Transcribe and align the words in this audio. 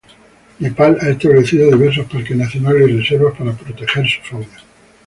Nepal 0.59 0.97
ha 0.99 1.09
establecido 1.09 1.69
diversos 1.69 2.07
Parques 2.07 2.35
Nacionales 2.35 2.89
y 2.89 2.97
reservas 3.01 3.37
para 3.37 3.53
proteger 3.53 4.07
su 4.07 4.19
fauna. 4.23 4.47